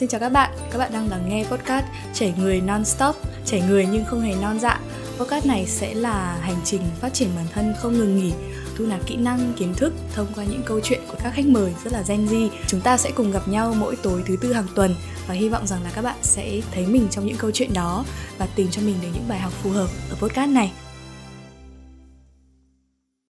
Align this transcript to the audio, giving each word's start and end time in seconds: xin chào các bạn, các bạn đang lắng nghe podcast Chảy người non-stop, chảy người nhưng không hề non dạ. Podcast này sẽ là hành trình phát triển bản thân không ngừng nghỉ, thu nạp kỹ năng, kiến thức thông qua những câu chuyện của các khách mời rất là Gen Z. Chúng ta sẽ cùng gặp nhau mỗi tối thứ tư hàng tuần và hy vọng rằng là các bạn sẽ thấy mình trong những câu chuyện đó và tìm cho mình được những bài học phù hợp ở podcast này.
xin 0.00 0.08
chào 0.08 0.20
các 0.20 0.28
bạn, 0.28 0.50
các 0.70 0.78
bạn 0.78 0.92
đang 0.92 1.10
lắng 1.10 1.24
nghe 1.28 1.44
podcast 1.44 1.84
Chảy 2.14 2.34
người 2.38 2.60
non-stop, 2.60 3.16
chảy 3.44 3.62
người 3.68 3.86
nhưng 3.92 4.04
không 4.04 4.20
hề 4.20 4.34
non 4.42 4.58
dạ. 4.60 4.80
Podcast 5.18 5.46
này 5.46 5.66
sẽ 5.66 5.94
là 5.94 6.38
hành 6.40 6.56
trình 6.64 6.80
phát 7.00 7.14
triển 7.14 7.28
bản 7.36 7.46
thân 7.52 7.74
không 7.78 7.92
ngừng 7.92 8.16
nghỉ, 8.16 8.32
thu 8.76 8.86
nạp 8.86 9.06
kỹ 9.06 9.16
năng, 9.16 9.52
kiến 9.56 9.74
thức 9.74 9.92
thông 10.14 10.26
qua 10.34 10.44
những 10.44 10.62
câu 10.66 10.80
chuyện 10.80 11.00
của 11.08 11.16
các 11.22 11.32
khách 11.34 11.46
mời 11.46 11.72
rất 11.84 11.92
là 11.92 12.02
Gen 12.08 12.26
Z. 12.26 12.48
Chúng 12.66 12.80
ta 12.80 12.96
sẽ 12.96 13.10
cùng 13.10 13.32
gặp 13.32 13.48
nhau 13.48 13.74
mỗi 13.78 13.96
tối 13.96 14.22
thứ 14.26 14.36
tư 14.40 14.52
hàng 14.52 14.66
tuần 14.74 14.94
và 15.26 15.34
hy 15.34 15.48
vọng 15.48 15.66
rằng 15.66 15.82
là 15.84 15.90
các 15.94 16.02
bạn 16.02 16.16
sẽ 16.22 16.60
thấy 16.72 16.86
mình 16.86 17.08
trong 17.10 17.26
những 17.26 17.36
câu 17.36 17.50
chuyện 17.50 17.72
đó 17.74 18.04
và 18.38 18.46
tìm 18.54 18.68
cho 18.70 18.82
mình 18.82 18.94
được 19.02 19.08
những 19.14 19.28
bài 19.28 19.38
học 19.38 19.52
phù 19.62 19.70
hợp 19.70 19.88
ở 20.10 20.16
podcast 20.16 20.50
này. 20.50 20.72